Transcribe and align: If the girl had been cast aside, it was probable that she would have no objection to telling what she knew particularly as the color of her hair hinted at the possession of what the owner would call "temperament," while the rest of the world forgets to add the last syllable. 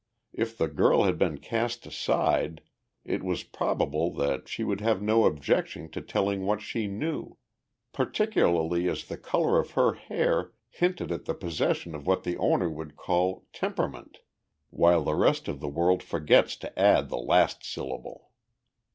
If 0.33 0.57
the 0.57 0.67
girl 0.67 1.03
had 1.03 1.19
been 1.19 1.37
cast 1.37 1.85
aside, 1.85 2.63
it 3.05 3.21
was 3.21 3.43
probable 3.43 4.11
that 4.15 4.49
she 4.49 4.63
would 4.63 4.81
have 4.81 4.99
no 4.99 5.25
objection 5.25 5.91
to 5.91 6.01
telling 6.01 6.41
what 6.43 6.59
she 6.59 6.87
knew 6.87 7.37
particularly 7.93 8.89
as 8.89 9.03
the 9.05 9.17
color 9.19 9.59
of 9.59 9.73
her 9.77 9.93
hair 9.93 10.53
hinted 10.71 11.11
at 11.11 11.25
the 11.25 11.35
possession 11.35 11.93
of 11.93 12.07
what 12.07 12.23
the 12.23 12.35
owner 12.37 12.67
would 12.71 12.95
call 12.95 13.45
"temperament," 13.53 14.21
while 14.71 15.03
the 15.03 15.13
rest 15.13 15.47
of 15.47 15.59
the 15.59 15.69
world 15.69 16.01
forgets 16.01 16.55
to 16.55 16.79
add 16.79 17.09
the 17.09 17.17
last 17.19 17.63
syllable. 17.63 18.31